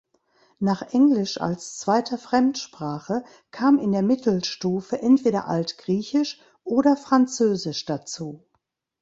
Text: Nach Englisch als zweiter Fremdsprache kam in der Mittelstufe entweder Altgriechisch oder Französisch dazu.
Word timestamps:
Nach 0.57 0.81
Englisch 0.95 1.39
als 1.39 1.77
zweiter 1.77 2.17
Fremdsprache 2.17 3.23
kam 3.51 3.77
in 3.77 3.91
der 3.91 4.01
Mittelstufe 4.01 4.99
entweder 4.99 5.47
Altgriechisch 5.47 6.39
oder 6.63 6.97
Französisch 6.97 7.85
dazu. 7.85 8.43